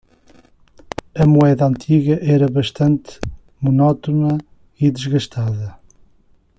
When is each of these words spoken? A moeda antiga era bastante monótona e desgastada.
A 1.15 1.25
moeda 1.27 1.67
antiga 1.67 2.17
era 2.19 2.47
bastante 2.49 3.19
monótona 3.61 4.39
e 4.79 4.89
desgastada. 4.89 5.77